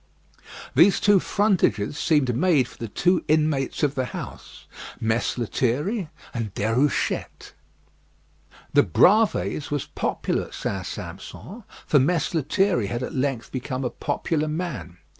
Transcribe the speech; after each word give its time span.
These 0.73 0.99
two 0.99 1.19
frontages 1.19 1.95
seemed 1.95 2.35
made 2.35 2.67
for 2.67 2.79
the 2.79 2.87
two 2.87 3.23
inmates 3.27 3.83
of 3.83 3.93
the 3.93 4.05
house 4.05 4.65
Mess 4.99 5.37
Lethierry 5.37 6.09
and 6.33 6.51
Déruchette. 6.55 7.51
The 8.73 8.81
"Bravées" 8.81 9.69
was 9.69 9.85
popular 9.85 10.45
at 10.45 10.55
St. 10.55 10.87
Sampson, 10.87 11.65
for 11.85 11.99
Mess 11.99 12.33
Lethierry 12.33 12.87
had 12.87 13.03
at 13.03 13.13
length 13.13 13.51
become 13.51 13.83
a 13.85 13.91
popular 13.91 14.47
man. 14.47 14.97